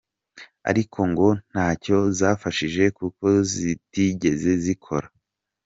Ariko 0.69 0.99
ngo 1.11 1.27
ntacyo 1.51 1.97
zabafashije 2.17 2.83
kuko 2.97 3.25
zitigize 3.53 4.51
zikora. 4.63 5.07